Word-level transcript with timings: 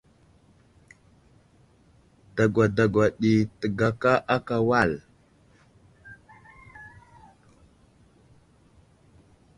Dagwa 2.35 2.65
dagwa 2.75 3.05
ɗi 3.19 3.33
təgaka 3.59 4.11
aka 4.35 4.55
wal. 4.69 4.91